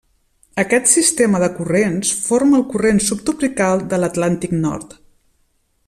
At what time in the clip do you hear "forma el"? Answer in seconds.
2.29-2.65